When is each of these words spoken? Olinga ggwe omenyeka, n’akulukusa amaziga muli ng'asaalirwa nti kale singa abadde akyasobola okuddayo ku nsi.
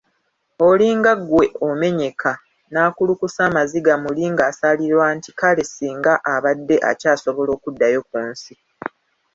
Olinga 0.69 1.13
ggwe 1.19 1.45
omenyeka, 1.69 2.31
n’akulukusa 2.71 3.39
amaziga 3.49 3.93
muli 4.03 4.23
ng'asaalirwa 4.31 5.05
nti 5.15 5.31
kale 5.39 5.63
singa 5.73 6.13
abadde 6.33 6.75
akyasobola 6.91 7.51
okuddayo 7.57 7.99
ku 8.09 8.17
nsi. 8.29 8.53